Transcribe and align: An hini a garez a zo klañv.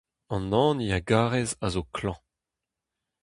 An 0.35 0.43
hini 0.55 0.87
a 0.97 0.99
garez 1.09 1.51
a 1.65 1.67
zo 1.73 1.83
klañv. 1.95 2.21